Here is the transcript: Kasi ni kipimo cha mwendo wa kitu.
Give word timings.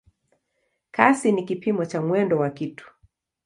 Kasi 0.91 1.31
ni 1.31 1.43
kipimo 1.45 1.85
cha 1.85 2.01
mwendo 2.01 2.37
wa 2.37 2.49
kitu. 2.49 2.87